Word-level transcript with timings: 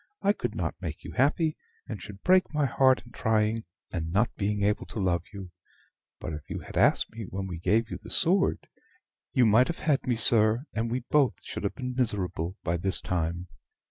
I 0.23 0.33
could 0.33 0.55
not 0.55 0.73
make 0.81 1.03
you 1.03 1.11
happy, 1.11 1.55
and 1.87 2.01
should 2.01 2.23
break 2.23 2.51
my 2.51 2.65
heart 2.65 3.03
in 3.05 3.11
trying, 3.11 3.65
and 3.91 4.09
not 4.11 4.33
being 4.35 4.63
able 4.63 4.87
to 4.87 4.99
love 4.99 5.21
you. 5.31 5.51
But 6.19 6.33
if 6.33 6.49
you 6.49 6.57
had 6.61 6.75
asked 6.75 7.11
me 7.11 7.25
when 7.29 7.45
we 7.45 7.59
gave 7.59 7.91
you 7.91 7.99
the 8.01 8.09
sword, 8.09 8.67
you 9.31 9.45
might 9.45 9.67
have 9.67 9.77
had 9.77 10.07
me, 10.07 10.15
sir, 10.15 10.63
and 10.73 10.89
we 10.89 11.01
both 11.11 11.35
should 11.43 11.63
have 11.63 11.75
been 11.75 11.93
miserable 11.95 12.57
by 12.63 12.77
this 12.77 12.99
time. 12.99 13.45